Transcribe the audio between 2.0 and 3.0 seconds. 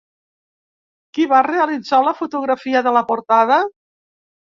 la fotografia de